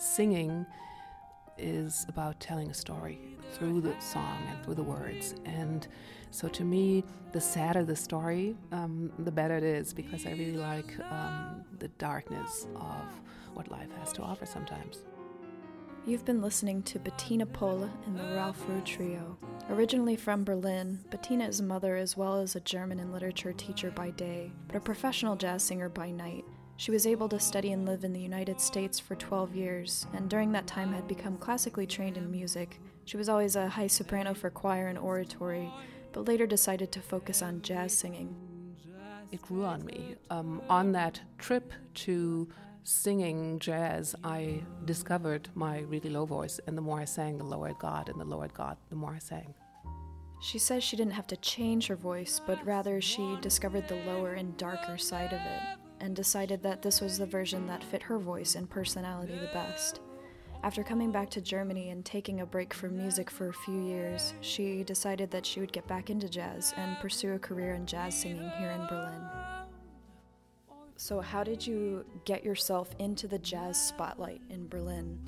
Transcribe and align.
singing 0.00 0.66
is 1.58 2.06
about 2.08 2.40
telling 2.40 2.70
a 2.70 2.74
story 2.74 3.20
through 3.52 3.80
the 3.80 3.94
song 4.00 4.38
and 4.48 4.64
through 4.64 4.74
the 4.74 4.82
words. 4.82 5.34
And 5.44 5.86
so 6.30 6.48
to 6.48 6.64
me, 6.64 7.04
the 7.32 7.40
sadder 7.40 7.84
the 7.84 7.96
story, 7.96 8.56
um, 8.72 9.12
the 9.18 9.30
better 9.30 9.56
it 9.56 9.62
is 9.62 9.92
because 9.92 10.26
I 10.26 10.30
really 10.30 10.56
like 10.56 10.98
um, 11.10 11.64
the 11.78 11.88
darkness 11.88 12.66
of 12.76 13.20
what 13.54 13.70
life 13.70 13.90
has 13.98 14.12
to 14.14 14.22
offer 14.22 14.46
sometimes. 14.46 15.04
You've 16.06 16.24
been 16.24 16.40
listening 16.40 16.82
to 16.84 16.98
Bettina 16.98 17.44
Pohle 17.44 17.90
and 18.06 18.18
the 18.18 18.34
Ralph 18.34 18.64
Ruh 18.68 18.80
Trio. 18.86 19.36
Originally 19.68 20.16
from 20.16 20.44
Berlin, 20.44 20.98
Bettina 21.10 21.44
is 21.46 21.60
a 21.60 21.62
mother 21.64 21.96
as 21.96 22.16
well 22.16 22.40
as 22.40 22.56
a 22.56 22.60
German 22.60 23.00
and 23.00 23.12
literature 23.12 23.52
teacher 23.52 23.90
by 23.90 24.10
day, 24.10 24.50
but 24.66 24.76
a 24.76 24.80
professional 24.80 25.36
jazz 25.36 25.62
singer 25.62 25.90
by 25.90 26.10
night. 26.10 26.44
She 26.80 26.90
was 26.90 27.06
able 27.06 27.28
to 27.28 27.38
study 27.38 27.72
and 27.72 27.84
live 27.84 28.04
in 28.04 28.14
the 28.14 28.22
United 28.22 28.58
States 28.58 28.98
for 28.98 29.14
12 29.14 29.54
years, 29.54 30.06
and 30.14 30.30
during 30.30 30.50
that 30.52 30.66
time 30.66 30.94
had 30.94 31.06
become 31.06 31.36
classically 31.36 31.86
trained 31.86 32.16
in 32.16 32.30
music. 32.30 32.80
She 33.04 33.18
was 33.18 33.28
always 33.28 33.54
a 33.54 33.68
high 33.68 33.86
soprano 33.86 34.32
for 34.32 34.48
choir 34.48 34.88
and 34.88 34.96
oratory, 34.96 35.70
but 36.12 36.26
later 36.26 36.46
decided 36.46 36.90
to 36.92 37.02
focus 37.02 37.42
on 37.42 37.60
jazz 37.60 37.92
singing. 37.92 38.34
It 39.30 39.42
grew 39.42 39.66
on 39.66 39.84
me. 39.84 40.14
Um, 40.30 40.62
on 40.70 40.92
that 40.92 41.20
trip 41.36 41.74
to 42.06 42.48
singing 42.82 43.58
jazz, 43.58 44.14
I 44.24 44.62
discovered 44.86 45.50
my 45.54 45.80
really 45.80 46.08
low 46.08 46.24
voice, 46.24 46.60
and 46.66 46.78
the 46.78 46.82
more 46.82 47.00
I 47.00 47.04
sang, 47.04 47.36
the 47.36 47.44
lower 47.44 47.68
it 47.68 47.78
got, 47.78 48.08
and 48.08 48.18
the 48.18 48.24
lower 48.24 48.46
it 48.46 48.54
got, 48.54 48.78
the 48.88 48.96
more 48.96 49.12
I 49.12 49.18
sang. 49.18 49.52
She 50.40 50.58
says 50.58 50.82
she 50.82 50.96
didn't 50.96 51.12
have 51.12 51.26
to 51.26 51.36
change 51.36 51.88
her 51.88 51.96
voice, 51.96 52.40
but 52.46 52.64
rather 52.64 53.02
she 53.02 53.36
discovered 53.42 53.86
the 53.86 54.02
lower 54.06 54.32
and 54.32 54.56
darker 54.56 54.96
side 54.96 55.34
of 55.34 55.40
it, 55.40 55.79
and 56.00 56.16
decided 56.16 56.62
that 56.62 56.82
this 56.82 57.00
was 57.00 57.18
the 57.18 57.26
version 57.26 57.66
that 57.66 57.84
fit 57.84 58.02
her 58.02 58.18
voice 58.18 58.54
and 58.54 58.68
personality 58.68 59.34
the 59.34 59.50
best. 59.52 60.00
After 60.62 60.82
coming 60.82 61.10
back 61.10 61.30
to 61.30 61.40
Germany 61.40 61.88
and 61.88 62.04
taking 62.04 62.40
a 62.40 62.46
break 62.46 62.74
from 62.74 62.96
music 62.96 63.30
for 63.30 63.48
a 63.48 63.52
few 63.52 63.80
years, 63.82 64.34
she 64.42 64.84
decided 64.84 65.30
that 65.30 65.46
she 65.46 65.60
would 65.60 65.72
get 65.72 65.86
back 65.86 66.10
into 66.10 66.28
jazz 66.28 66.74
and 66.76 66.98
pursue 66.98 67.32
a 67.32 67.38
career 67.38 67.74
in 67.74 67.86
jazz 67.86 68.14
singing 68.14 68.50
here 68.58 68.70
in 68.70 68.86
Berlin. 68.86 69.22
So, 70.96 71.20
how 71.20 71.42
did 71.42 71.66
you 71.66 72.04
get 72.26 72.44
yourself 72.44 72.94
into 72.98 73.26
the 73.26 73.38
jazz 73.38 73.80
spotlight 73.80 74.42
in 74.50 74.68
Berlin? 74.68 75.18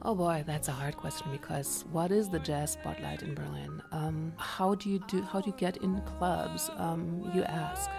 Oh 0.00 0.14
boy, 0.14 0.44
that's 0.46 0.68
a 0.68 0.72
hard 0.72 0.96
question 0.96 1.28
because 1.30 1.84
what 1.92 2.10
is 2.10 2.30
the 2.30 2.38
jazz 2.38 2.72
spotlight 2.72 3.22
in 3.22 3.34
Berlin? 3.34 3.82
Um, 3.92 4.32
how 4.36 4.74
do 4.74 4.88
you 4.88 5.02
do? 5.08 5.20
How 5.22 5.42
do 5.42 5.50
you 5.50 5.56
get 5.58 5.76
in 5.78 6.00
clubs? 6.02 6.70
Um, 6.76 7.30
you 7.34 7.42
ask. 7.42 7.90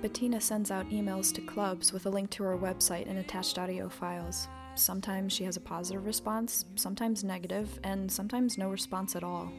Bettina 0.00 0.40
sends 0.40 0.70
out 0.70 0.88
emails 0.90 1.32
to 1.34 1.40
clubs 1.40 1.92
with 1.92 2.06
a 2.06 2.10
link 2.10 2.30
to 2.30 2.44
her 2.44 2.56
website 2.56 3.08
and 3.08 3.18
attached 3.18 3.58
audio 3.58 3.88
files. 3.88 4.46
Sometimes 4.76 5.32
she 5.32 5.42
has 5.42 5.56
a 5.56 5.60
positive 5.60 6.06
response, 6.06 6.66
sometimes 6.76 7.24
negative, 7.24 7.80
and 7.82 8.10
sometimes 8.10 8.56
no 8.56 8.70
response 8.70 9.16
at 9.16 9.24
all. 9.24 9.50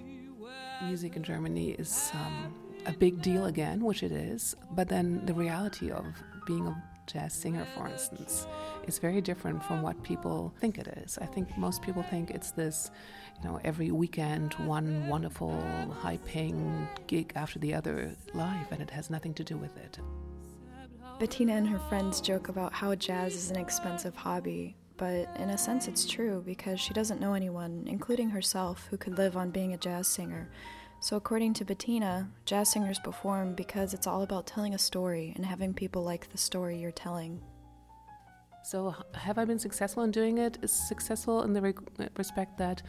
Music 0.82 1.18
in 1.18 1.24
Germany 1.24 1.72
is 1.72 2.10
um, 2.14 2.54
a 2.86 2.94
big 2.94 3.22
deal 3.22 3.48
again, 3.48 3.84
which 3.84 4.02
it 4.02 4.14
is, 4.14 4.56
but 4.72 4.88
then 4.88 5.22
the 5.26 5.34
reality 5.34 5.92
of 5.92 6.06
being 6.46 6.66
a 6.68 6.84
jazz 7.06 7.34
singer, 7.34 7.68
for 7.76 7.90
instance, 7.90 8.48
is 8.90 9.00
very 9.00 9.22
different 9.22 9.64
from 9.64 9.82
what 9.82 10.02
people 10.04 10.52
think 10.60 10.78
it 10.80 10.88
is. 11.04 11.18
I 11.22 11.26
think 11.26 11.56
most 11.58 11.82
people 11.82 12.02
think 12.02 12.32
it's 12.32 12.52
this, 12.52 12.90
you 13.38 13.48
know, 13.48 13.62
every 13.64 13.92
weekend, 13.92 14.54
one 14.56 15.08
wonderful, 15.08 15.54
high 16.02 16.18
paying 16.26 16.88
gig 17.08 17.32
after 17.36 17.60
the 17.60 17.74
other 17.74 18.12
life, 18.34 18.68
and 18.72 18.82
it 18.82 18.90
has 18.90 19.10
nothing 19.10 19.34
to 19.36 19.44
do 19.44 19.56
with 19.56 19.78
it. 19.78 20.00
Bettina 21.20 21.54
and 21.54 21.68
her 21.68 21.80
friends 21.88 22.20
joke 22.20 22.50
about 22.50 22.74
how 22.74 22.96
jazz 22.96 23.36
is 23.36 23.52
an 23.52 23.58
expensive 23.58 24.16
hobby, 24.16 24.76
but 24.98 25.30
in 25.38 25.52
a 25.52 25.58
sense 25.58 25.88
it's 25.88 26.06
true 26.06 26.42
because 26.46 26.80
she 26.80 26.94
doesn't 26.94 27.22
know 27.22 27.34
anyone, 27.36 27.84
including 27.86 28.32
herself, 28.32 28.88
who 28.90 28.98
could 28.98 29.18
live 29.18 29.38
on 29.38 29.52
being 29.52 29.74
a 29.74 29.78
jazz 29.78 30.08
singer. 30.08 30.50
So, 31.02 31.16
according 31.16 31.54
to 31.56 31.66
Bettina, 31.66 32.30
jazz 32.44 32.72
singers 32.72 33.00
perform 33.00 33.54
because 33.54 33.94
it's 33.94 34.08
all 34.08 34.24
about 34.24 34.48
telling 34.48 34.74
a 34.74 34.80
story 34.80 35.32
and 35.36 35.46
having 35.46 35.74
people 35.74 36.04
like 36.04 36.30
the 36.32 36.38
story 36.38 36.80
you're 36.80 36.92
telling. 36.92 37.42
So, 38.64 38.94
have 39.14 39.38
I 39.38 39.46
been 39.46 39.60
successful 39.60 40.04
in 40.04 40.12
doing 40.12 40.38
it? 40.38 40.58
Is 40.62 40.72
successful 40.72 41.44
in 41.44 41.54
the 41.54 41.62
re- 41.62 41.74
respect 42.18 42.58
that 42.58 42.82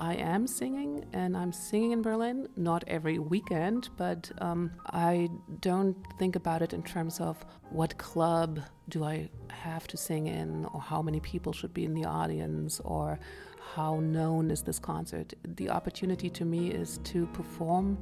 I 0.00 0.14
am 0.14 0.46
singing 0.46 1.04
and 1.12 1.36
I'm 1.36 1.52
singing 1.52 1.90
in 1.90 2.02
Berlin, 2.02 2.48
not 2.56 2.84
every 2.86 3.18
weekend, 3.18 3.90
but 3.96 4.30
um, 4.38 4.70
I 4.86 5.28
don't 5.60 5.96
think 6.18 6.36
about 6.36 6.62
it 6.62 6.72
in 6.72 6.82
terms 6.82 7.20
of 7.20 7.44
what 7.70 7.98
club 7.98 8.60
do 8.88 9.04
I 9.04 9.28
have 9.50 9.88
to 9.88 9.96
sing 9.96 10.28
in, 10.28 10.64
or 10.66 10.80
how 10.80 11.02
many 11.02 11.18
people 11.20 11.52
should 11.52 11.74
be 11.74 11.84
in 11.84 11.94
the 11.94 12.04
audience, 12.04 12.80
or 12.84 13.18
how 13.74 13.98
known 14.00 14.50
is 14.50 14.62
this 14.62 14.78
concert. 14.78 15.34
The 15.56 15.68
opportunity 15.68 16.30
to 16.30 16.44
me 16.44 16.70
is 16.70 16.98
to 17.04 17.26
perform 17.28 17.98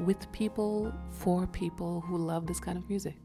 with 0.00 0.30
people, 0.32 0.92
for 1.10 1.46
people 1.46 2.00
who 2.00 2.18
love 2.18 2.46
this 2.46 2.60
kind 2.60 2.76
of 2.76 2.88
music. 2.88 3.16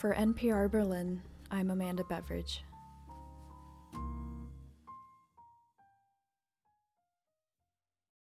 For 0.00 0.14
NPR 0.14 0.70
Berlin, 0.70 1.20
I'm 1.50 1.70
Amanda 1.70 2.04
Beveridge. 2.04 2.64